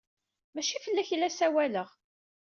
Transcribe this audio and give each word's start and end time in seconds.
Maci 0.53 0.77
fell-ak 0.83 1.09
ay 1.13 1.19
la 1.19 1.29
ssawaleɣ. 1.31 1.89